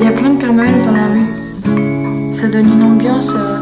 Il 0.00 0.06
y 0.06 0.08
a 0.08 0.12
plein 0.12 0.30
de 0.30 0.38
Père 0.38 0.54
Noël 0.54 0.72
dans 0.82 0.92
la 0.92 1.08
rue. 1.08 2.32
Ça 2.32 2.48
donne 2.48 2.66
une 2.72 2.82
ambiance, 2.82 3.34
euh, 3.36 3.60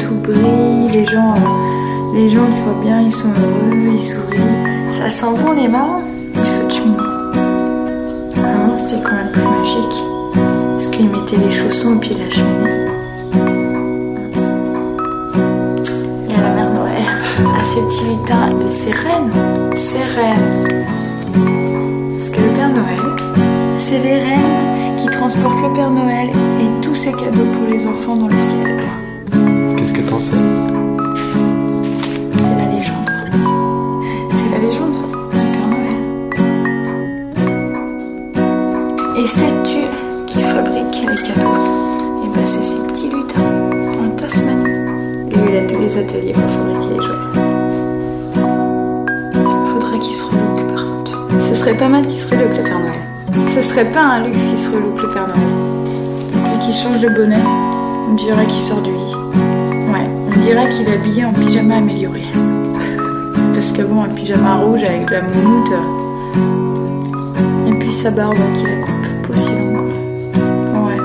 tout 0.00 0.16
brille, 0.16 0.88
les 0.92 1.04
gens, 1.04 1.32
euh, 1.32 2.12
les 2.12 2.28
gens, 2.28 2.44
tu 2.56 2.62
vois 2.64 2.82
bien, 2.82 3.00
ils 3.02 3.12
sont 3.12 3.28
heureux, 3.28 3.92
ils 3.92 4.02
sourient. 4.02 4.90
Ça 4.90 5.08
sent 5.08 5.26
bon 5.40 5.52
les 5.52 5.68
marrons, 5.68 6.02
les 6.34 6.40
feux 6.40 6.66
de 6.66 6.72
cheminée. 6.72 6.98
Avant, 8.36 8.74
c'était 8.74 9.00
quand 9.00 9.14
même 9.14 9.30
plus 9.30 9.42
magique. 9.42 10.02
Parce 10.72 10.88
qu'ils 10.88 11.08
mettaient 11.08 11.36
les 11.36 11.52
chaussons 11.52 11.94
au 11.94 11.98
pied 12.00 12.16
de 12.16 12.20
la 12.20 12.30
cheminée. 12.30 12.88
Et 16.30 16.32
la 16.32 16.50
mère 16.56 16.74
Noël, 16.74 17.04
à 17.60 17.64
ces 17.64 17.80
petits 17.82 18.04
lutins, 18.06 18.58
mais 18.58 18.70
c'est 18.70 18.90
reine, 18.90 19.30
c'est 19.76 20.02
reine. 20.02 20.88
Parce 22.16 22.28
que 22.28 22.40
le 22.40 22.48
Père 22.56 22.70
Noël, 22.70 23.16
c'est 23.78 24.02
les 24.02 24.18
reines 24.18 24.59
qui 25.00 25.08
transportent 25.08 25.62
le 25.62 25.72
Père 25.72 25.90
Noël 25.90 26.28
et 26.28 26.82
tous 26.82 26.94
ses 26.94 27.12
cadeaux 27.12 27.46
pour 27.54 27.72
les 27.72 27.86
enfants 27.86 28.16
dans 28.16 28.28
le 28.28 28.38
ciel. 28.38 28.84
Qu'est-ce 29.76 29.94
que 29.94 30.02
t'en 30.02 30.18
sais? 30.18 30.34
C'est 32.36 32.56
la 32.58 32.66
légende. 32.76 33.10
C'est 34.30 34.50
la 34.50 34.58
légende 34.58 34.92
du 35.30 35.38
Père 35.38 35.68
Noël. 35.70 36.00
Et 39.16 39.26
sais-tu 39.26 39.86
qui 40.26 40.40
fabrique 40.40 40.96
les 41.00 41.14
cadeaux 41.14 41.56
Et 42.24 42.28
ben 42.34 42.44
c'est 42.44 42.62
ces 42.62 42.80
petits 42.88 43.08
lutins 43.08 43.40
en 44.04 44.10
Tasmanie. 44.16 44.64
Lui, 45.30 45.40
il 45.48 45.56
a 45.56 45.66
tous 45.66 45.80
les 45.80 45.96
ateliers 45.96 46.32
pour 46.32 46.42
fabriquer 46.42 46.94
les 46.94 47.00
jouets. 47.00 47.30
Faudrait 49.72 49.98
qu'il 50.00 50.14
se 50.14 50.24
relook 50.24 50.74
par 50.74 50.84
contre. 50.84 51.26
Ce 51.40 51.54
serait 51.54 51.76
pas 51.76 51.88
mal 51.88 52.06
qu'il 52.06 52.18
se 52.18 52.28
relook 52.28 52.54
le 52.54 52.62
Père 52.64 52.78
Noël. 52.78 53.09
Ce 53.48 53.62
serait 53.62 53.90
pas 53.90 54.02
un 54.02 54.24
luxe 54.26 54.42
qu'il 54.44 54.56
se 54.58 54.70
relook 54.70 55.02
le 55.02 55.08
Père 55.08 55.26
Noël. 55.26 55.40
Depuis 56.32 56.58
qu'il 56.66 56.74
change 56.74 57.00
de 57.00 57.08
bonnet, 57.08 57.36
on 58.10 58.14
dirait 58.14 58.44
qu'il 58.46 58.62
sort 58.62 58.80
du 58.82 58.90
lit. 58.90 59.14
Ouais, 59.92 60.08
on 60.28 60.38
dirait 60.40 60.68
qu'il 60.68 60.88
est 60.88 60.94
habillé 60.94 61.24
en 61.24 61.32
pyjama 61.32 61.76
amélioré. 61.76 62.22
Parce 63.54 63.72
que 63.72 63.82
bon, 63.82 64.02
un 64.04 64.08
pyjama 64.08 64.56
rouge 64.56 64.82
avec 64.84 65.10
la 65.10 65.22
moumoute. 65.22 65.70
euh, 65.72 67.68
Et 67.68 67.72
puis 67.74 67.92
sa 67.92 68.10
barbe 68.10 68.34
qui 68.34 68.64
la 68.64 68.76
coupe 68.80 69.06
longue. 69.28 69.76
quoi. 69.76 70.80
Ouais, 70.82 70.98
ouais. 70.98 71.00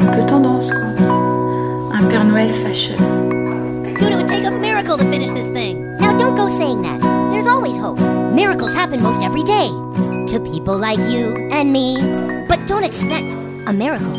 Un 0.00 0.16
peu 0.16 0.26
tendance 0.26 0.70
quoi. 0.72 0.86
Un 1.98 2.04
Père 2.08 2.24
Noël 2.24 2.52
fashion. 2.52 2.94
Now, 6.00 6.18
don't 6.18 6.34
go 6.36 6.48
saying 6.48 6.82
that. 6.82 6.98
There's 7.30 7.46
always 7.46 7.76
hope. 7.76 7.98
Miracles 8.34 8.74
happen 8.74 9.00
most 9.02 9.22
every 9.22 9.42
day. 9.44 9.70
To 10.34 10.40
people 10.40 10.76
like 10.76 10.98
you 10.98 11.48
and 11.52 11.72
me. 11.72 11.94
But 12.48 12.58
don't 12.66 12.82
expect 12.82 13.32
a 13.68 13.72
miracle 13.72 14.18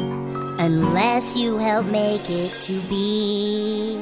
unless 0.61 1.35
you 1.35 1.57
help 1.57 1.87
make 1.87 2.29
it 2.29 2.51
to 2.63 2.79
be. 2.87 3.99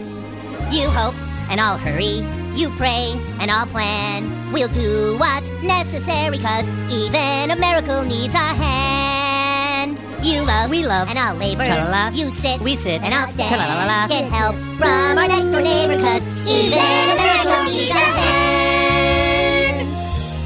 You 0.69 0.89
hope, 0.91 1.15
and 1.49 1.59
I'll 1.59 1.79
hurry. 1.79 2.21
You 2.53 2.69
pray, 2.77 3.19
and 3.41 3.49
I'll 3.49 3.65
plan. 3.65 4.29
We'll 4.53 4.67
do 4.67 5.17
what's 5.17 5.49
necessary, 5.63 6.37
cause 6.37 6.69
even 6.93 7.49
a 7.49 7.55
miracle 7.55 8.03
needs 8.03 8.35
a 8.35 8.53
hand. 8.61 9.97
You 10.23 10.43
love, 10.43 10.69
we 10.69 10.85
love, 10.85 11.09
and 11.09 11.17
I'll 11.17 11.35
labor. 11.35 11.65
Tra-la-la. 11.65 12.09
You 12.13 12.29
sit, 12.29 12.61
We 12.61 12.75
sit. 12.75 13.01
and 13.01 13.11
I'll 13.11 13.27
stand. 13.27 13.49
Tra-la-la-la. 13.55 14.07
Get 14.07 14.31
help 14.31 14.55
from 14.77 15.17
our 15.17 15.27
next 15.27 15.49
door 15.49 15.61
neighbor, 15.61 15.97
cause 15.97 16.21
even 16.45 16.77
a 16.77 17.15
miracle 17.17 17.63
needs 17.73 17.89
a 17.89 17.93
hand. 17.97 18.12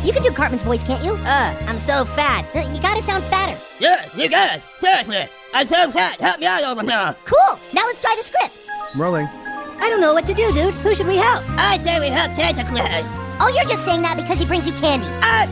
You 0.08 0.14
can 0.14 0.24
do 0.24 0.32
Cartman's 0.32 0.64
voice, 0.64 0.82
can't 0.84 1.04
you? 1.04 1.20
Uh, 1.26 1.54
I'm 1.68 1.78
so 1.78 2.06
fat. 2.06 2.48
You 2.56 2.80
gotta 2.80 3.02
sound 3.02 3.26
fatter. 3.26 3.60
Yeah, 3.78 4.00
you 4.16 4.30
guys, 4.30 4.64
seriously, 4.80 5.28
I'm 5.54 5.68
so 5.68 5.92
fat. 5.92 6.16
Help 6.22 6.40
me 6.40 6.46
out 6.48 6.64
over 6.64 6.82
here. 6.82 7.14
Cool. 7.26 7.60
Now 7.74 7.84
let's 7.84 8.00
try 8.00 8.16
the 8.16 8.24
script. 8.24 8.56
Rolling. 8.96 9.28
I 9.28 9.90
don't 9.92 10.00
know 10.00 10.14
what 10.14 10.26
to 10.28 10.34
do, 10.34 10.50
dude. 10.54 10.74
Who 10.76 10.96
should 10.96 11.08
we 11.08 11.18
help? 11.18 11.44
I 11.60 11.78
say 11.80 12.00
we 12.00 12.08
help 12.08 12.32
Santa 12.36 12.64
Claus. 12.64 13.04
Oh, 13.42 13.52
you're 13.54 13.68
just 13.68 13.84
saying 13.84 14.02
that 14.04 14.16
because 14.16 14.40
he 14.40 14.46
brings 14.46 14.66
you 14.66 14.72
candy. 14.80 15.08
I, 15.20 15.44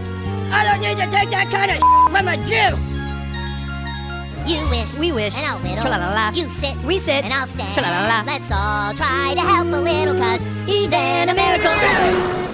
I 0.54 0.64
don't 0.72 0.80
need 0.80 1.04
to 1.04 1.12
take 1.12 1.32
that 1.32 1.52
kind 1.52 1.76
of 1.76 1.80
from 2.16 2.26
a 2.32 2.40
Jew. 2.48 2.80
You 4.48 4.70
wish. 4.70 4.94
We 4.98 5.12
wish. 5.12 5.36
And 5.36 5.46
I'll 5.48 5.60
whittle. 5.60 5.82
Tra-la-la-la. 5.82 6.32
You 6.32 6.48
sit. 6.48 6.78
We 6.86 7.00
sit. 7.00 7.26
And 7.26 7.34
I'll 7.34 7.48
stand. 7.48 7.74
Tra-la-la-la. 7.74 8.24
Let's 8.26 8.50
all 8.54 8.94
try 8.94 9.34
to 9.36 9.42
help 9.42 9.68
a 9.68 9.82
little, 9.84 10.16
cause 10.16 10.40
even 10.70 11.28
a 11.28 11.36
miracle. 11.36 12.45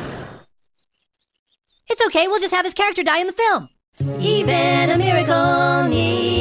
It's 1.92 2.06
okay, 2.06 2.26
we'll 2.28 2.40
just 2.40 2.56
have 2.56 2.64
his 2.64 2.74
character 2.74 3.04
die 3.04 3.20
in 3.20 3.28
the 3.28 3.34
film. 3.34 3.68
Even 4.22 4.90
a 4.90 4.98
miracle 4.98 5.90
needs 5.90 6.41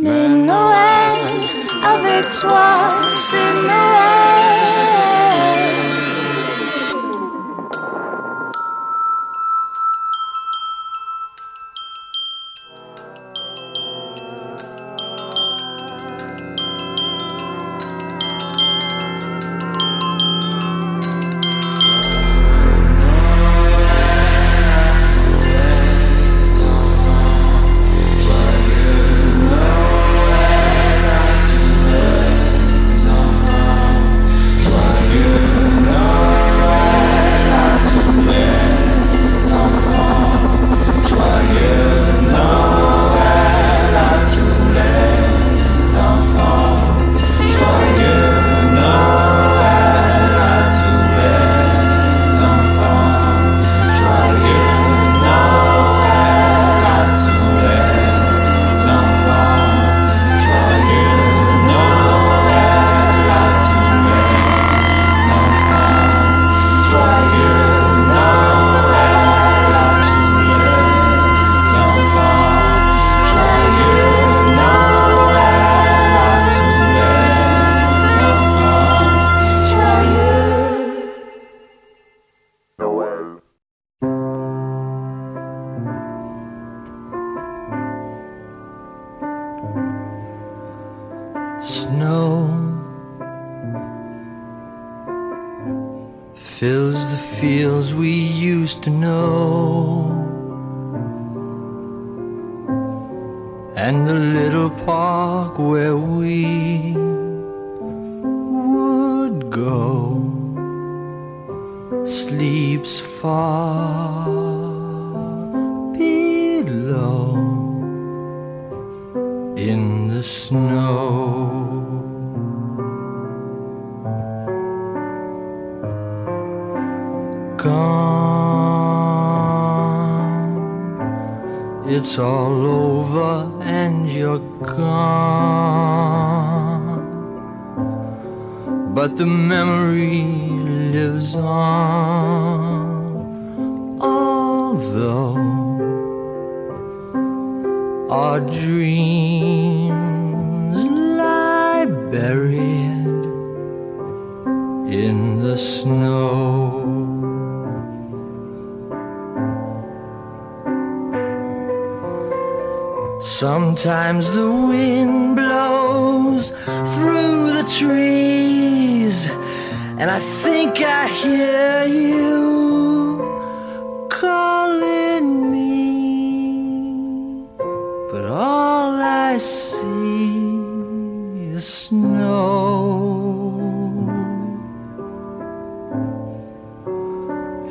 Mais 0.00 0.28
Noël, 0.28 1.18
avec 1.84 2.30
toi, 2.40 2.88
c'est 3.08 3.54
Noël. 3.54 3.91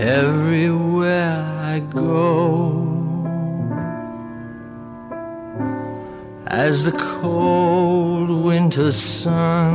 Everywhere 0.02 1.45
I 1.60 1.80
go, 1.80 2.74
as 6.47 6.86
the 6.86 6.91
cold 6.91 8.43
winter 8.43 8.91
sun 8.91 9.70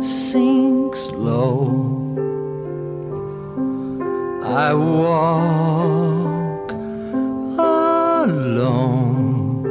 sinks 0.00 1.06
low, 1.10 1.74
I 4.44 4.74
walk 4.74 6.70
alone 8.28 9.64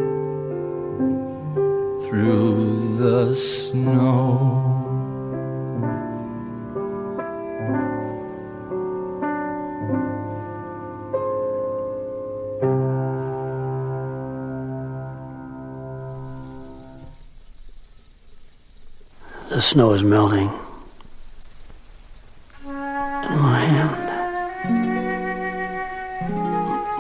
through 2.04 2.98
the 2.98 3.34
snow. 3.36 4.69
The 19.60 19.64
snow 19.64 19.92
is 19.92 20.06
melting. 20.06 20.50
And 22.66 23.42
my 23.42 23.60
hand. 23.60 23.92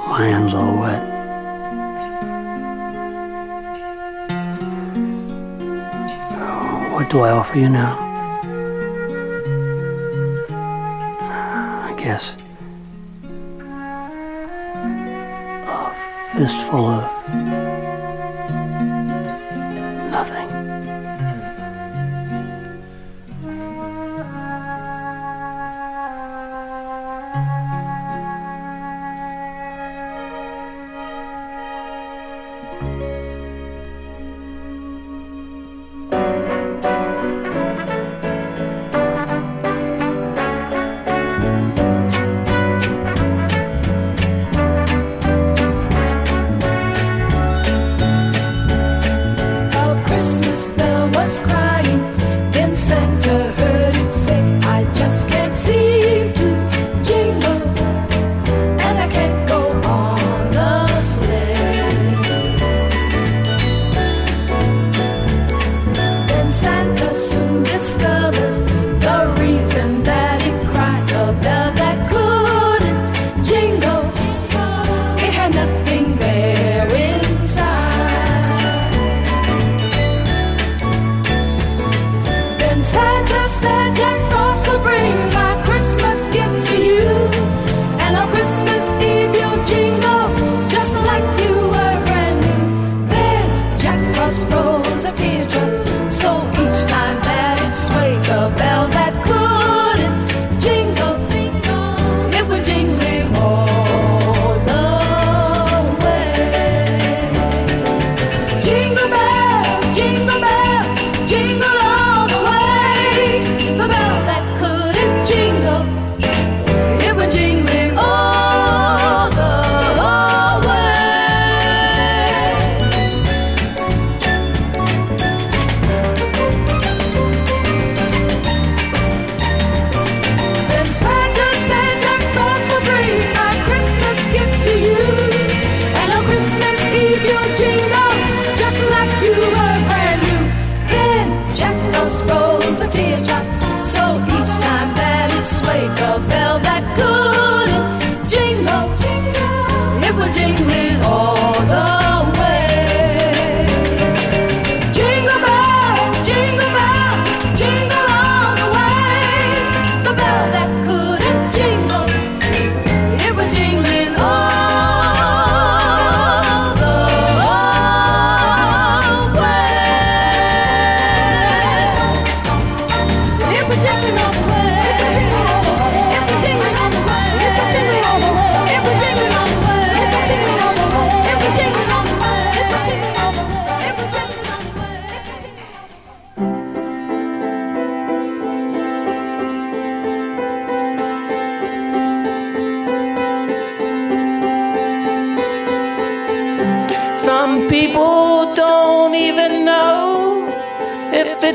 My 0.10 0.28
hand's 0.28 0.54
all 0.54 0.78
wet. 0.78 1.02
Oh, 6.34 6.96
what 6.96 7.10
do 7.10 7.22
I 7.22 7.30
offer 7.30 7.58
you 7.58 7.70
now? 7.70 7.98
I 11.88 11.94
guess. 11.98 12.36
A 15.66 15.94
fistful 16.34 16.88
of 16.88 17.49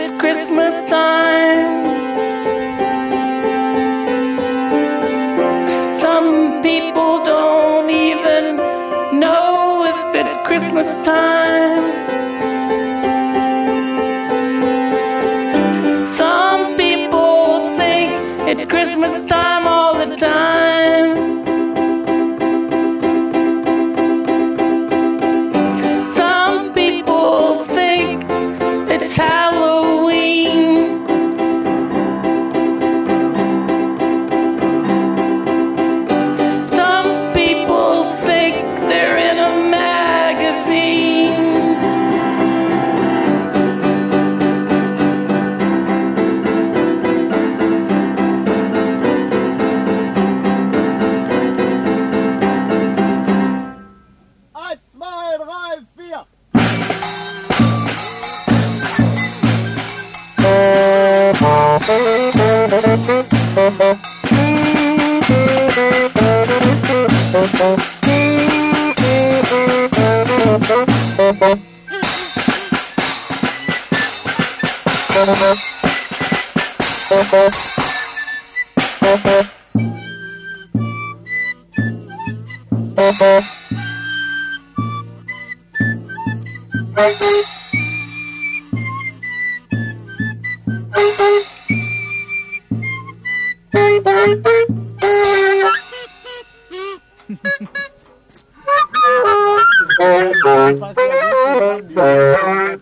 it's 0.00 0.10
Christmas 0.18 0.74
time. 0.90 1.83
Merry, 101.94 102.76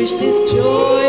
wish 0.03 0.15
this 0.15 0.51
joyous 0.51 1.02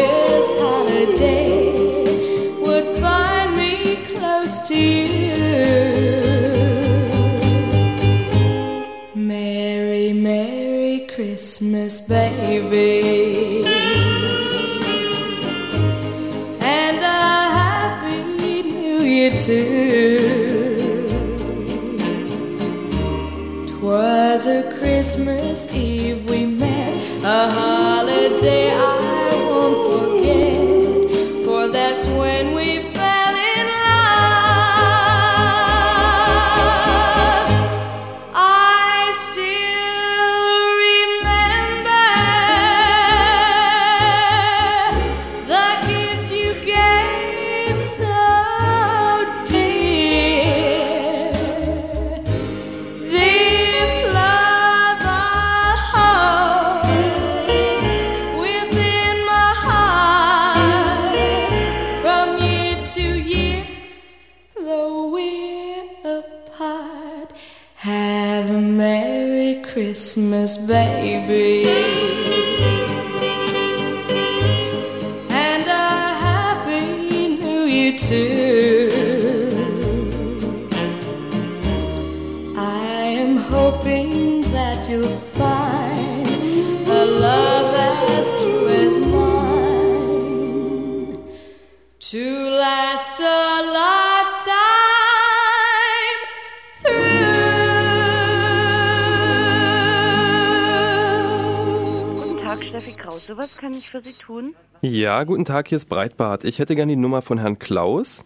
Krause. 103.24 103.36
Was 103.36 103.56
kann 103.56 103.72
ich 103.72 103.90
für 103.90 104.02
Sie 104.02 104.12
tun? 104.12 104.54
Ja, 104.80 105.24
guten 105.24 105.44
Tag, 105.44 105.68
hier 105.68 105.76
ist 105.76 105.86
Breitbart. 105.86 106.44
Ich 106.44 106.58
hätte 106.58 106.74
gerne 106.74 106.92
die 106.92 106.96
Nummer 106.96 107.22
von 107.22 107.38
Herrn 107.38 107.58
Klaus. 107.58 108.24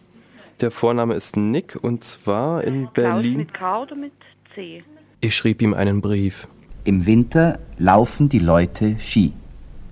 Der 0.61 0.71
Vorname 0.71 1.15
ist 1.15 1.37
Nick 1.37 1.77
und 1.81 2.05
zwar 2.05 2.65
in 2.65 2.85
Klaus 2.85 2.95
Berlin. 2.95 3.37
mit 3.39 3.55
K 3.55 3.83
oder 3.83 3.95
mit 3.95 4.13
C? 4.55 4.83
Ich 5.21 5.37
schrieb 5.37 5.63
ihm 5.63 5.75
einen 5.75 6.01
Brief. 6.01 6.49
Im 6.89 7.05
Winter 7.05 7.59
laufen 7.77 8.31
die 8.31 8.39
Leute 8.39 8.97
Ski. 8.99 9.35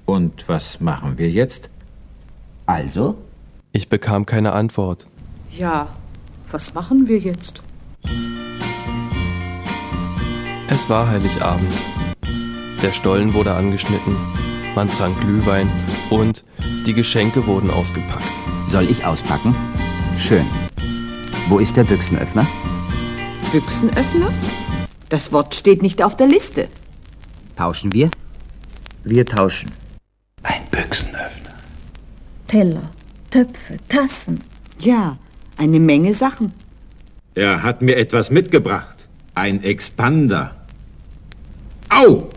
Und 0.07 0.49
was 0.49 0.81
machen 0.81 1.19
wir 1.19 1.31
jetzt? 1.31 1.69
Also? 2.65 3.19
Ich 3.73 3.91
bekam 3.91 4.25
keine 4.25 4.53
Antwort. 4.53 5.07
Ja, 5.51 5.89
was 6.51 6.73
machen 6.73 7.07
wir 7.07 7.19
jetzt? 7.19 7.61
Es 10.69 10.89
war 10.89 11.11
Heiligabend. 11.11 11.71
Der 12.83 12.93
Stollen 12.93 13.35
wurde 13.35 13.53
angeschnitten, 13.53 14.17
man 14.75 14.89
trank 14.89 15.21
Glühwein 15.21 15.71
und 16.09 16.45
die 16.87 16.95
Geschenke 16.95 17.47
wurden 17.47 17.71
ausgepackt. 17.71 18.25
Soll 18.67 18.89
ich 18.89 19.05
auspacken? 19.05 19.55
Schön. 20.19 20.47
Wo 21.51 21.59
ist 21.59 21.77
der 21.77 21.85
Büchsenöffner? 21.85 22.47
Büchsenöffner? 23.53 24.31
Das 25.11 25.31
Wort 25.31 25.55
steht 25.55 25.83
nicht 25.83 26.03
auf 26.03 26.17
der 26.17 26.27
Liste. 26.27 26.69
Tauschen 27.57 27.93
wir? 27.93 28.11
Wir 29.05 29.25
tauschen. 29.25 29.71
Teller, 32.49 32.91
Töpfe, 33.31 33.77
Tassen. 33.89 34.39
Ja, 34.79 35.19
eine 35.57 35.81
Menge 35.81 36.15
Sachen. 36.15 36.53
Er 37.35 37.63
hat 37.63 37.83
mir 37.83 37.97
etwas 37.97 38.31
mitgebracht. 38.31 39.09
Ein 39.35 39.63
Expander. 39.63 40.57
Au! 41.89 42.29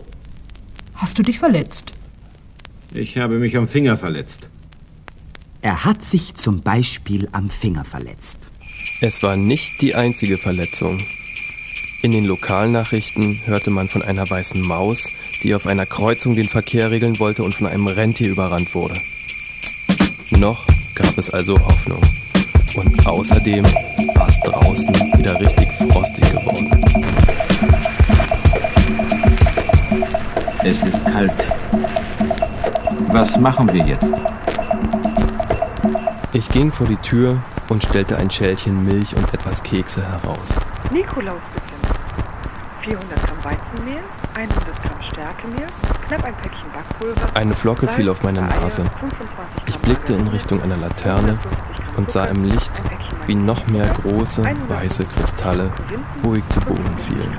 Hast 0.94 1.18
du 1.18 1.22
dich 1.22 1.38
verletzt? 1.38 1.92
Ich 2.92 3.16
habe 3.16 3.38
mich 3.38 3.56
am 3.56 3.68
Finger 3.68 3.96
verletzt. 3.96 4.48
Er 5.62 5.84
hat 5.84 6.02
sich 6.02 6.34
zum 6.34 6.60
Beispiel 6.62 7.28
am 7.32 7.50
Finger 7.50 7.84
verletzt. 7.84 8.50
Es 9.00 9.22
war 9.22 9.36
nicht 9.36 9.80
die 9.80 9.94
einzige 9.94 10.38
Verletzung. 10.38 11.00
In 12.02 12.12
den 12.12 12.24
Lokalnachrichten 12.24 13.40
hörte 13.44 13.70
man 13.70 13.86
von 13.86 14.00
einer 14.00 14.28
weißen 14.28 14.62
Maus, 14.66 15.08
die 15.42 15.54
auf 15.54 15.66
einer 15.66 15.84
Kreuzung 15.84 16.34
den 16.34 16.48
Verkehr 16.48 16.90
regeln 16.90 17.18
wollte 17.18 17.42
und 17.42 17.54
von 17.54 17.66
einem 17.66 17.86
Rentier 17.86 18.30
überrannt 18.30 18.74
wurde. 18.74 18.94
Noch 20.30 20.64
gab 20.94 21.18
es 21.18 21.28
also 21.28 21.58
Hoffnung. 21.58 22.00
Und 22.74 23.06
außerdem 23.06 23.64
war 24.14 24.28
es 24.28 24.40
draußen 24.40 24.94
wieder 25.18 25.38
richtig 25.38 25.68
frostig 25.90 26.24
geworden. 26.30 26.70
Es 30.64 30.82
ist 30.82 31.04
kalt. 31.04 31.32
Was 33.08 33.38
machen 33.38 33.70
wir 33.74 33.84
jetzt? 33.84 34.14
Ich 36.32 36.48
ging 36.48 36.72
vor 36.72 36.86
die 36.86 36.96
Tür 36.96 37.42
und 37.68 37.84
stellte 37.84 38.16
ein 38.16 38.30
Schälchen 38.30 38.84
Milch 38.84 39.14
und 39.16 39.34
etwas 39.34 39.62
Kekse 39.62 40.02
heraus. 40.02 40.58
Nikolaus 40.90 41.42
bitte. 41.52 41.69
400 42.82 43.26
Gramm 43.26 43.44
Weizenmehl, 43.44 44.02
100 44.34 44.82
Gramm 44.82 45.02
Stärkemehl, 45.02 45.66
knapp 46.06 46.24
ein 46.24 46.34
Päckchen 46.34 46.70
Backpulver. 46.72 47.26
Eine 47.34 47.54
Flocke 47.54 47.88
fiel 47.88 48.08
auf 48.08 48.22
meine 48.22 48.40
Nase. 48.40 48.84
Ich 49.66 49.78
blickte 49.78 50.14
in 50.14 50.26
Richtung 50.28 50.62
einer 50.62 50.78
Laterne 50.78 51.38
und 51.96 52.10
sah 52.10 52.24
im 52.24 52.44
Licht, 52.44 52.72
wie 53.26 53.34
noch 53.34 53.66
mehr 53.66 53.88
große, 54.02 54.42
weiße 54.68 55.04
Kristalle 55.04 55.70
ruhig 56.24 56.42
zu 56.48 56.60
Boden 56.60 56.96
fielen. 57.08 57.36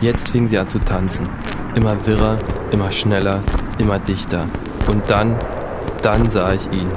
Jetzt 0.00 0.30
fing 0.30 0.48
sie 0.48 0.58
an 0.58 0.68
zu 0.68 0.78
tanzen. 0.78 1.28
Immer 1.74 2.06
wirrer, 2.06 2.38
immer 2.70 2.90
schneller, 2.90 3.40
immer 3.78 3.98
dichter. 3.98 4.46
Und 4.86 5.10
dann, 5.10 5.36
dann 6.00 6.30
sah 6.30 6.54
ich 6.54 6.72
ihn. 6.72 6.88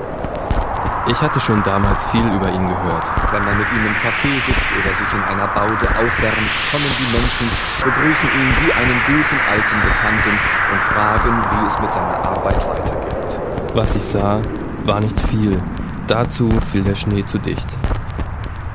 Ich 1.08 1.22
hatte 1.22 1.40
schon 1.40 1.62
damals 1.62 2.08
viel 2.08 2.26
über 2.26 2.50
ihn 2.52 2.68
gehört. 2.68 3.06
Wenn 3.32 3.46
man 3.46 3.56
mit 3.60 3.68
ihm 3.72 3.86
im 3.86 3.94
Café 3.94 4.34
sitzt 4.44 4.68
oder 4.72 4.92
sich 4.96 5.14
in 5.14 5.24
einer 5.24 5.48
Baude 5.50 5.88
aufwärmt, 5.88 6.50
kommen 6.72 6.90
die 6.98 7.12
Menschen, 7.16 7.48
begrüßen 7.84 8.30
ihn 8.30 8.54
wie 8.66 8.74
einen 8.74 9.00
guten 9.06 9.40
alten 9.48 9.82
Bekannten 9.82 10.40
und 10.74 10.82
fragen, 10.82 11.44
wie 11.52 11.68
es 11.68 11.80
mit 11.80 11.94
seiner 11.94 12.18
Arbeit 12.26 12.68
weitergeht. 12.68 13.40
Was 13.76 13.96
ich 13.96 14.04
sah, 14.04 14.42
war 14.84 15.00
nicht 15.00 15.20
viel. 15.30 15.62
Dazu 16.08 16.50
fiel 16.72 16.82
der 16.82 16.96
Schnee 16.96 17.24
zu 17.24 17.38
dicht. 17.38 17.68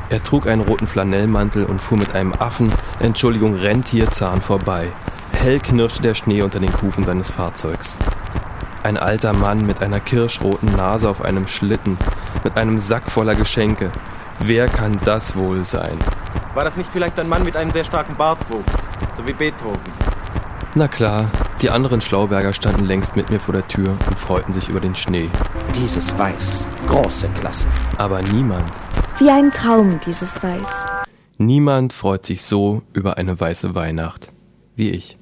Er 0.08 0.22
trug 0.22 0.46
einen 0.46 0.62
roten 0.62 0.86
Flanellmantel 0.86 1.64
und 1.64 1.80
fuhr 1.80 1.98
mit 1.98 2.14
einem 2.14 2.32
Affen, 2.32 2.72
Entschuldigung, 3.00 3.56
Rentierzahn 3.56 4.40
vorbei. 4.40 4.92
Hell 5.32 5.58
knirschte 5.58 6.02
der 6.02 6.14
Schnee 6.14 6.42
unter 6.42 6.60
den 6.60 6.72
Kufen 6.72 7.02
seines 7.02 7.28
Fahrzeugs. 7.28 7.96
Ein 8.82 8.96
alter 8.96 9.34
Mann 9.34 9.66
mit 9.66 9.82
einer 9.82 10.00
kirschroten 10.00 10.72
Nase 10.74 11.08
auf 11.08 11.22
einem 11.22 11.46
Schlitten, 11.46 11.98
mit 12.44 12.56
einem 12.56 12.78
Sack 12.80 13.10
voller 13.10 13.34
Geschenke. 13.34 13.90
Wer 14.40 14.68
kann 14.68 14.98
das 15.04 15.36
wohl 15.36 15.64
sein? 15.64 15.96
War 16.54 16.64
das 16.64 16.76
nicht 16.76 16.90
vielleicht 16.92 17.18
ein 17.20 17.28
Mann 17.28 17.44
mit 17.44 17.56
einem 17.56 17.70
sehr 17.70 17.84
starken 17.84 18.14
Bartwuchs, 18.16 18.72
so 19.16 19.26
wie 19.26 19.32
Beethoven? 19.32 19.78
Na 20.74 20.88
klar, 20.88 21.26
die 21.62 21.70
anderen 21.70 22.00
Schlauberger 22.00 22.52
standen 22.52 22.84
längst 22.84 23.16
mit 23.16 23.30
mir 23.30 23.40
vor 23.40 23.52
der 23.52 23.66
Tür 23.68 23.90
und 24.06 24.18
freuten 24.18 24.52
sich 24.52 24.68
über 24.68 24.80
den 24.80 24.94
Schnee. 24.94 25.28
Dieses 25.74 26.16
Weiß, 26.16 26.66
große 26.86 27.28
Klasse. 27.40 27.66
Aber 27.98 28.22
niemand, 28.22 28.70
Wie 29.18 29.30
ein 29.30 29.50
Traum, 29.52 30.00
dieses 30.06 30.42
Weiß. 30.42 30.86
niemand 31.38 31.92
freut 31.92 32.24
sich 32.24 32.42
so 32.42 32.82
über 32.92 33.18
eine 33.18 33.38
weiße 33.38 33.74
Weihnacht 33.74 34.32
wie 34.76 34.90
ich. 34.90 35.18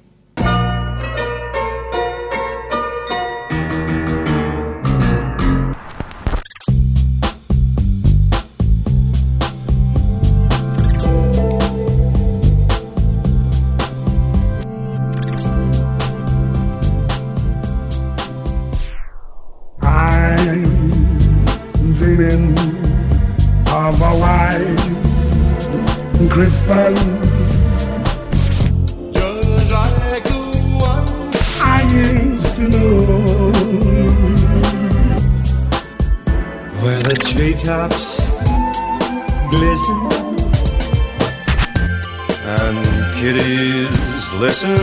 And 42.55 43.13
kitties 43.15 44.33
listen. 44.33 44.77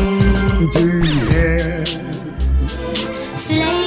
To 0.73 1.01
hear? 1.31 1.85
Sleigh 3.37 3.86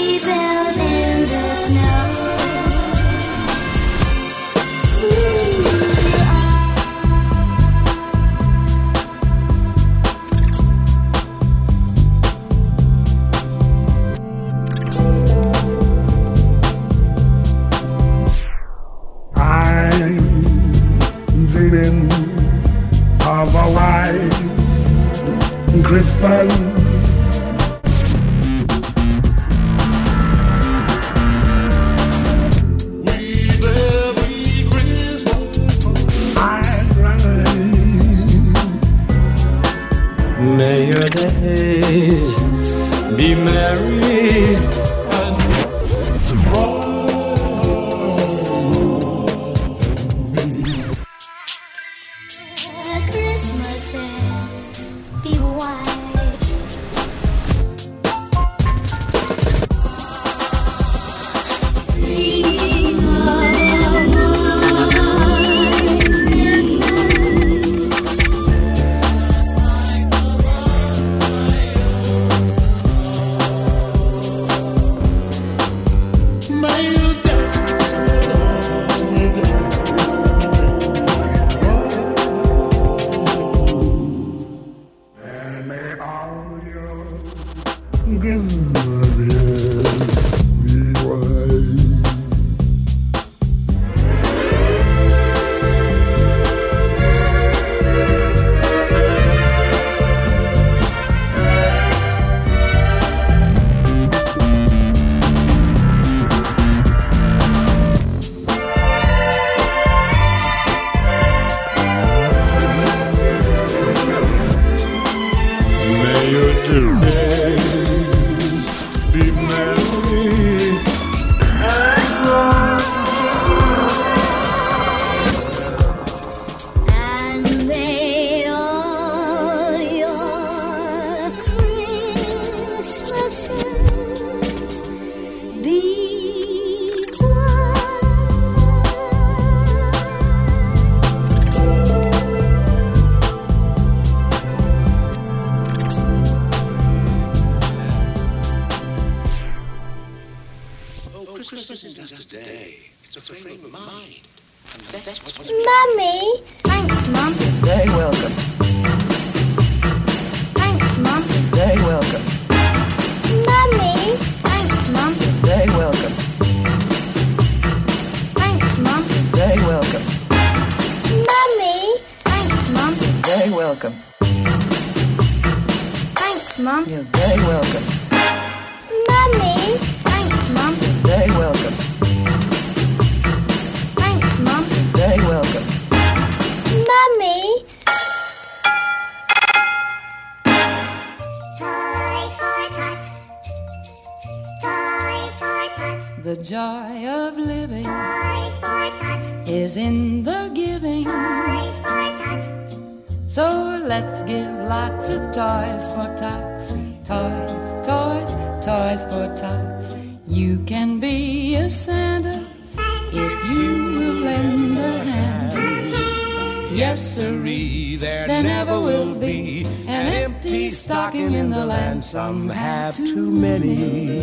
Some 222.09 222.49
have 222.49 222.95
too 222.95 223.29
many, 223.29 224.19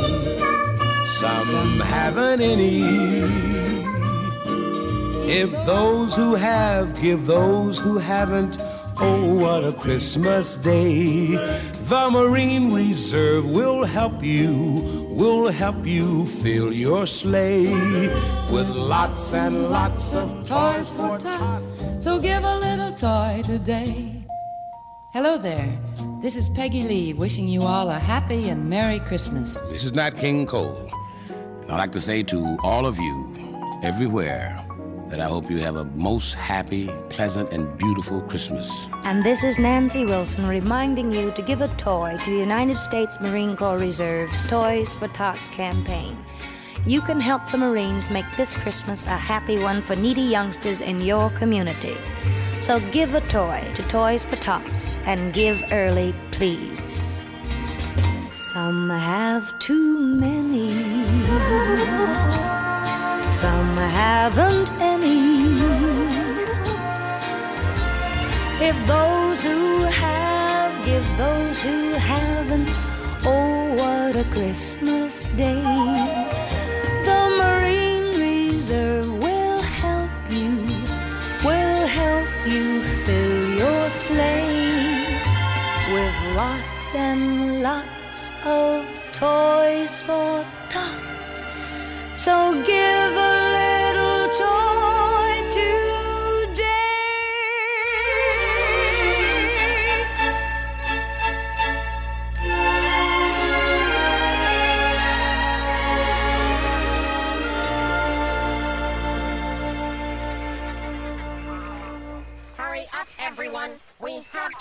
some 1.06 1.78
haven't 1.78 2.40
any. 2.40 2.82
If 5.30 5.52
those 5.66 6.12
who 6.16 6.34
have 6.34 7.00
give 7.00 7.26
those 7.26 7.78
who 7.78 7.98
haven't, 7.98 8.58
oh, 8.98 9.36
what 9.36 9.62
a 9.62 9.72
Christmas 9.72 10.56
day. 10.56 11.36
The 11.82 12.10
Marine 12.10 12.72
Reserve 12.72 13.48
will 13.48 13.84
help 13.84 14.20
you, 14.20 14.50
will 15.08 15.46
help 15.52 15.86
you 15.86 16.26
fill 16.26 16.74
your 16.74 17.06
sleigh 17.06 17.70
with 18.50 18.68
lots 18.68 19.32
and 19.32 19.70
lots 19.70 20.12
of 20.12 20.42
toys 20.42 20.90
for 20.90 21.18
tots. 21.18 21.80
So 22.00 22.18
give 22.18 22.42
a 22.42 22.58
little 22.58 22.90
toy 22.90 23.44
today. 23.46 24.15
Hello 25.16 25.38
there. 25.38 25.80
This 26.20 26.36
is 26.36 26.50
Peggy 26.50 26.82
Lee 26.82 27.14
wishing 27.14 27.48
you 27.48 27.62
all 27.62 27.88
a 27.88 27.98
happy 27.98 28.50
and 28.50 28.68
Merry 28.68 28.98
Christmas. 28.98 29.54
This 29.70 29.82
is 29.82 29.94
Nat 29.94 30.10
King 30.10 30.44
Cole. 30.44 30.90
And 31.62 31.72
I'd 31.72 31.78
like 31.78 31.92
to 31.92 32.02
say 32.02 32.22
to 32.24 32.58
all 32.62 32.84
of 32.84 32.98
you, 32.98 33.34
everywhere, 33.82 34.62
that 35.08 35.18
I 35.18 35.24
hope 35.24 35.50
you 35.50 35.56
have 35.60 35.76
a 35.76 35.86
most 35.86 36.34
happy, 36.34 36.90
pleasant, 37.08 37.50
and 37.50 37.78
beautiful 37.78 38.20
Christmas. 38.20 38.88
And 39.04 39.22
this 39.22 39.42
is 39.42 39.58
Nancy 39.58 40.04
Wilson 40.04 40.44
reminding 40.46 41.10
you 41.10 41.30
to 41.30 41.40
give 41.40 41.62
a 41.62 41.74
toy 41.78 42.18
to 42.22 42.30
the 42.30 42.36
United 42.36 42.78
States 42.78 43.18
Marine 43.18 43.56
Corps 43.56 43.78
Reserve's 43.78 44.42
Toys 44.42 44.96
for 44.96 45.08
Tots 45.08 45.48
campaign. 45.48 46.22
You 46.84 47.00
can 47.00 47.20
help 47.20 47.50
the 47.50 47.56
Marines 47.56 48.10
make 48.10 48.26
this 48.36 48.54
Christmas 48.54 49.06
a 49.06 49.16
happy 49.16 49.58
one 49.60 49.80
for 49.80 49.96
needy 49.96 50.20
youngsters 50.20 50.82
in 50.82 51.00
your 51.00 51.30
community. 51.30 51.96
So 52.66 52.80
give 52.90 53.14
a 53.14 53.20
toy 53.20 53.70
to 53.76 53.82
Toys 53.84 54.24
for 54.24 54.34
Tots 54.34 54.96
and 55.04 55.32
give 55.32 55.62
early, 55.70 56.12
please. 56.32 57.24
Some 58.32 58.90
have 58.90 59.56
too 59.60 60.00
many, 60.00 60.70
some 63.38 63.76
haven't 63.76 64.72
any. 64.80 65.46
If 68.60 68.76
those 68.88 69.40
who 69.44 69.84
have 69.84 70.84
give 70.84 71.06
those 71.16 71.62
who 71.62 71.92
haven't, 71.92 72.76
oh, 73.24 73.74
what 73.78 74.16
a 74.16 74.24
Christmas 74.32 75.26
day. 75.36 75.62
The 77.04 77.20
Marine 77.38 78.10
Reserve 78.18 79.22
will 79.22 79.35
and 86.96 87.62
lots 87.62 88.32
of 88.44 88.84
toys 89.12 90.02
for 90.02 90.44
tots. 90.68 91.44
So 92.14 92.54
give 92.64 93.16
a 93.16 93.45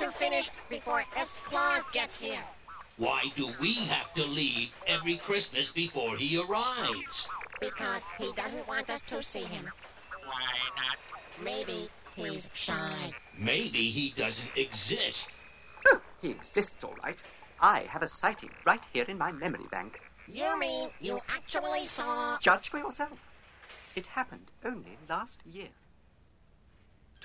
to 0.06 0.12
finish 0.12 0.52
before 0.70 1.04
S. 1.16 1.34
Claus 1.46 1.84
gets 1.92 2.18
here. 2.20 2.44
Why 2.98 3.24
do 3.36 3.50
we 3.60 3.74
have 3.74 4.14
to 4.14 4.24
leave 4.26 4.74
every 4.88 5.18
Christmas 5.18 5.72
before 5.72 6.16
he 6.16 6.38
arrives? 6.38 7.28
Because 7.60 8.06
he 8.20 8.32
doesn't 8.34 8.68
want 8.68 8.90
us 8.90 9.02
to 9.04 9.24
see 9.24 9.44
him. 9.44 9.66
Why 10.26 10.54
not? 10.78 10.98
Maybe 11.44 11.90
he's 12.16 12.50
shy. 12.54 13.12
Maybe 13.38 13.90
he 13.90 14.14
doesn't 14.16 14.56
exist. 14.56 15.32
Oh, 15.88 16.00
he 16.22 16.30
exists, 16.30 16.84
all 16.84 16.96
right. 17.04 17.18
I 17.60 17.82
have 17.90 18.04
a 18.04 18.08
sighting 18.08 18.52
right 18.66 18.82
here 18.94 19.06
in 19.08 19.18
my 19.18 19.32
memory 19.32 19.68
bank. 19.72 20.00
You 20.28 20.58
mean 20.60 20.90
you 21.02 21.20
actually 21.36 21.86
saw... 21.86 22.38
Judge 22.40 22.70
for 22.70 22.78
yourself. 22.78 23.20
It 23.96 24.06
happened 24.06 24.52
only 24.64 24.98
last 25.10 25.40
year. 25.46 25.70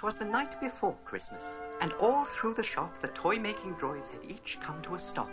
'Twas 0.01 0.15
the 0.15 0.25
night 0.25 0.59
before 0.63 0.97
Christmas, 1.05 1.43
and 1.83 1.93
all 2.01 2.25
through 2.25 2.55
the 2.55 2.63
shop 2.63 2.91
the 3.03 3.09
toy-making 3.09 3.75
droids 3.75 4.09
had 4.09 4.25
each 4.25 4.57
come 4.63 4.81
to 4.81 4.95
a 4.95 4.99
stop. 4.99 5.29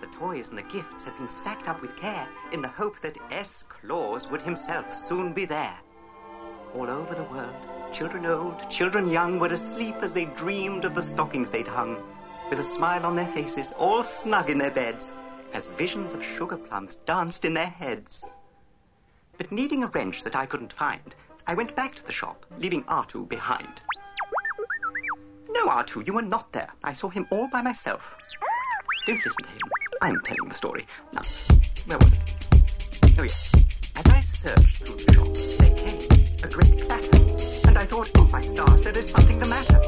The 0.00 0.06
toys 0.16 0.48
and 0.48 0.56
the 0.56 0.62
gifts 0.62 1.02
had 1.02 1.18
been 1.18 1.28
stacked 1.28 1.66
up 1.66 1.82
with 1.82 1.96
care 1.96 2.28
in 2.52 2.62
the 2.62 2.68
hope 2.68 3.00
that 3.00 3.18
S. 3.32 3.64
Claus 3.68 4.30
would 4.30 4.42
himself 4.42 4.94
soon 4.94 5.32
be 5.32 5.44
there. 5.44 5.76
All 6.76 6.88
over 6.88 7.16
the 7.16 7.24
world, 7.24 7.52
children 7.92 8.26
old, 8.26 8.70
children 8.70 9.10
young 9.10 9.40
were 9.40 9.48
asleep 9.48 9.96
as 10.02 10.12
they 10.12 10.26
dreamed 10.26 10.84
of 10.84 10.94
the 10.94 11.02
stockings 11.02 11.50
they'd 11.50 11.66
hung, 11.66 12.00
with 12.48 12.60
a 12.60 12.62
smile 12.62 13.04
on 13.04 13.16
their 13.16 13.26
faces, 13.26 13.72
all 13.72 14.04
snug 14.04 14.50
in 14.50 14.58
their 14.58 14.70
beds, 14.70 15.10
as 15.52 15.66
visions 15.66 16.14
of 16.14 16.24
sugar 16.24 16.56
plums 16.56 16.94
danced 17.06 17.44
in 17.44 17.54
their 17.54 17.66
heads. 17.66 18.24
But 19.36 19.50
needing 19.50 19.82
a 19.82 19.88
wrench 19.88 20.22
that 20.22 20.36
I 20.36 20.46
couldn't 20.46 20.74
find, 20.74 21.12
I 21.46 21.54
went 21.54 21.74
back 21.74 21.94
to 21.96 22.06
the 22.06 22.12
shop, 22.12 22.46
leaving 22.58 22.84
R2 22.84 23.28
behind. 23.28 23.80
No, 25.50 25.66
R2, 25.66 26.06
you 26.06 26.12
were 26.12 26.22
not 26.22 26.52
there. 26.52 26.68
I 26.84 26.92
saw 26.92 27.08
him 27.08 27.26
all 27.30 27.48
by 27.48 27.62
myself. 27.62 28.16
Don't 29.06 29.16
listen 29.16 29.44
to 29.44 29.48
him. 29.50 29.58
I'm 30.02 30.20
telling 30.22 30.48
the 30.48 30.54
story. 30.54 30.86
Now, 31.12 31.22
where 31.86 31.98
was 31.98 32.12
it? 32.12 33.18
Oh, 33.18 33.22
yes. 33.22 33.52
As 33.96 34.06
I 34.06 34.20
searched 34.20 34.86
through 34.86 34.96
the 34.96 35.12
shop, 35.12 35.26
there 35.58 35.74
came 35.76 36.00
a 36.44 36.48
great 36.48 36.86
clatter, 36.86 37.68
and 37.68 37.76
I 37.78 37.84
thought, 37.84 38.10
oh, 38.16 38.28
my 38.32 38.40
stars, 38.40 38.82
there 38.82 38.96
is 38.96 39.10
something 39.10 39.38
the 39.38 39.48
matter. 39.48 39.80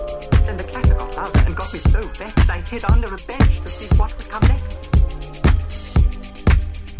Then 0.45 0.57
the 0.57 0.65
clatter 0.65 0.95
got 0.95 1.17
louder 1.17 1.43
and 1.47 1.55
got 1.57 1.73
me 1.73 1.79
so 1.79 2.03
vexed, 2.03 2.51
I 2.51 2.61
hid 2.69 2.85
under 2.85 3.07
a 3.15 3.19
bench 3.27 3.61
to 3.61 3.69
see 3.69 3.95
what 3.97 4.17
would 4.17 4.29
come 4.29 4.43
next. 4.49 4.91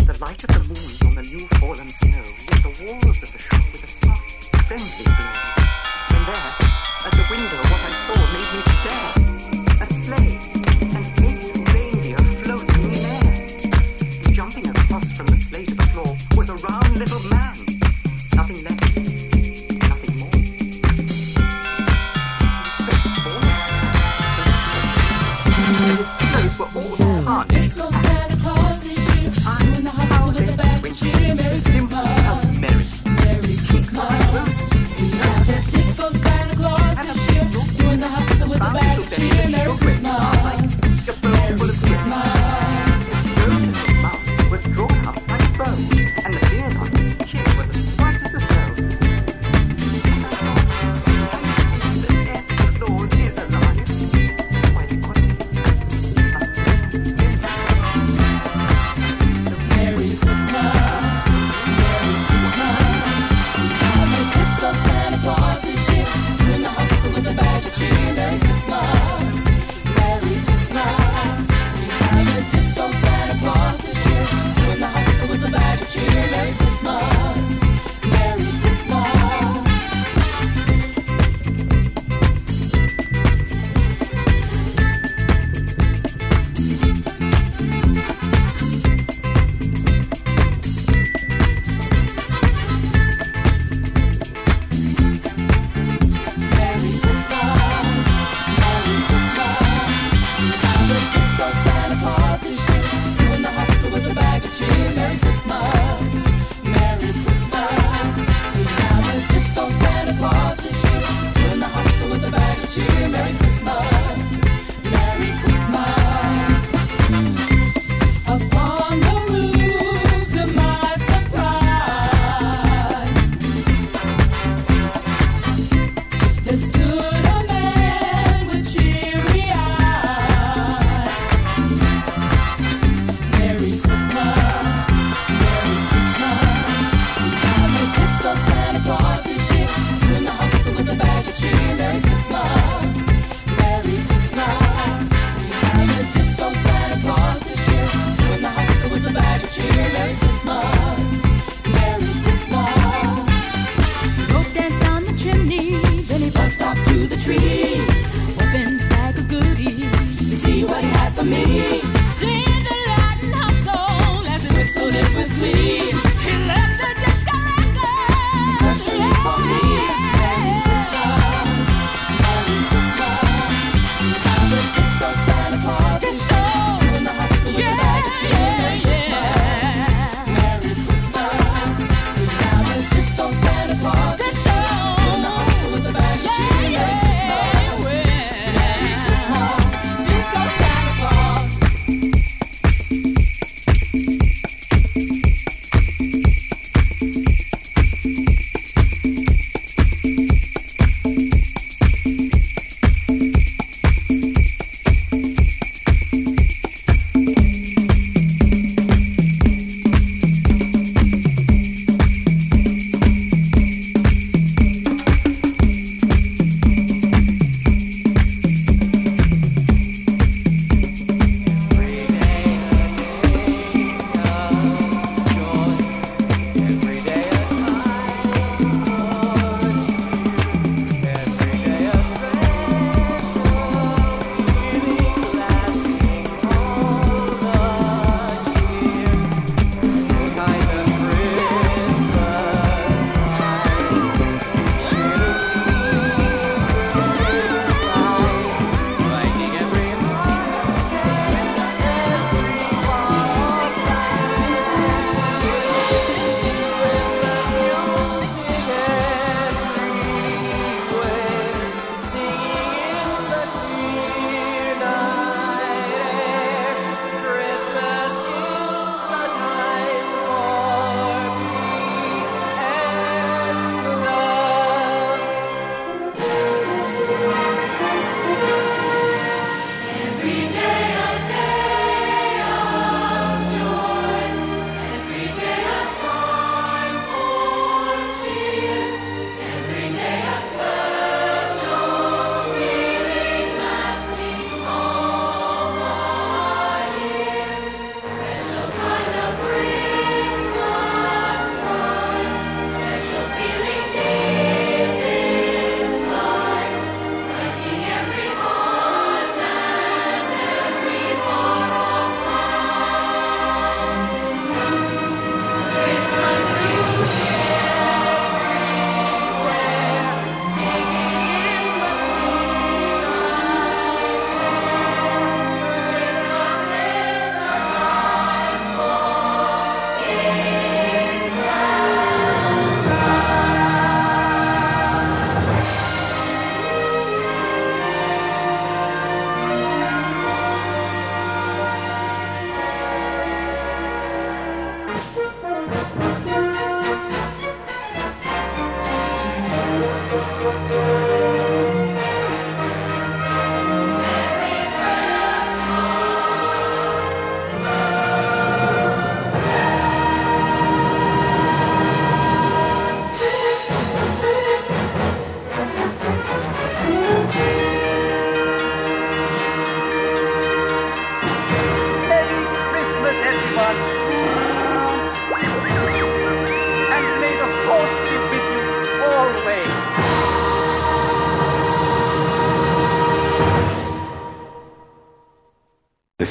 The 0.07 0.17
light 0.21 0.45
of 0.45 0.51
the 0.51 0.63
moon 0.67 1.09
on 1.09 1.15
the 1.17 1.23
new 1.23 1.47
fallen 1.59 1.89
snow 1.89 2.25
lit 2.51 2.63
the 2.63 2.73
walls 2.85 3.23
of 3.23 3.33
the 3.33 3.39
shop 3.39 3.63
with 3.73 3.85
a 3.85 3.89
soft, 3.89 4.32
And 4.73 4.81
there, 4.81 6.51
at 7.05 7.13
the 7.13 7.27
window, 7.31 7.61
what 7.69 7.83
I 7.85 7.91
saw 8.07 8.17
made 8.33 8.51
me 8.55 8.61
stare. 8.81 9.13
A 9.83 9.85
sleigh 9.85 10.39
and 10.97 11.05
eight 11.29 11.45
reindeer 11.75 12.17
floating 12.43 12.85
in 12.91 13.05
air. 13.05 14.33
Jumping 14.33 14.67
across 14.71 15.13
from 15.13 15.27
the 15.27 15.37
sleigh 15.37 15.67
to 15.67 15.75
the 15.75 15.83
floor 15.93 16.17
was 16.39 16.49
a 16.49 16.57
round 16.57 16.97
little 16.97 17.21
man. 17.29 17.55
Nothing 18.35 18.65
less, 18.65 18.97
nothing 19.91 20.19
more. 20.19 20.33
His 25.99 26.09
clothes 26.31 26.59
were 26.59 26.71
all 26.81 26.97
harnessed. 27.27 28.12
She 39.15 39.29
didn't 39.29 39.55
ever. 39.57 40.62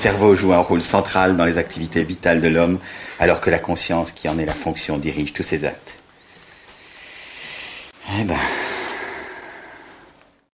Cerveau 0.01 0.33
joue 0.33 0.51
un 0.51 0.57
rôle 0.57 0.81
central 0.81 1.37
dans 1.37 1.45
les 1.45 1.59
activités 1.59 2.03
vitales 2.03 2.41
de 2.41 2.47
l'homme, 2.47 2.79
alors 3.19 3.39
que 3.39 3.51
la 3.51 3.59
conscience, 3.59 4.11
qui 4.11 4.27
en 4.27 4.39
est 4.39 4.47
la 4.47 4.53
fonction, 4.55 4.97
dirige 4.97 5.31
tous 5.31 5.43
ses 5.43 5.63
actes. 5.63 5.90